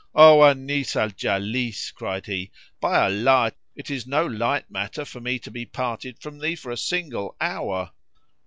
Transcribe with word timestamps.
"O 0.15 0.43
Anis 0.43 0.95
al 0.95 1.11
Jalis," 1.11 1.91
cried 1.91 2.25
he, 2.25 2.49
"by 2.79 3.03
Allah 3.03 3.51
it 3.75 3.91
is 3.91 4.07
no 4.07 4.25
light 4.25 4.71
matter 4.71 5.05
for 5.05 5.21
me 5.21 5.37
to 5.37 5.51
be 5.51 5.63
parted 5.67 6.17
from 6.19 6.39
thee 6.39 6.55
for 6.55 6.71
a 6.71 6.75
single 6.77 7.35
hour!" 7.39 7.91